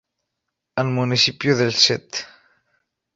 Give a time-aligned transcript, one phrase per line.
[0.83, 2.25] Al municipio de St.